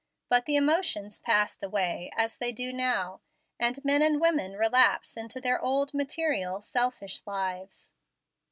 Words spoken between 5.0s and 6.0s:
into their old,